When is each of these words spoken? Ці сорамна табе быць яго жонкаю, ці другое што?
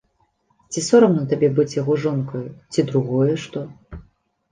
Ці 0.71 0.79
сорамна 0.85 1.25
табе 1.33 1.49
быць 1.59 1.73
яго 1.81 1.97
жонкаю, 2.05 2.41
ці 2.73 2.87
другое 2.91 3.37
што? 3.45 3.63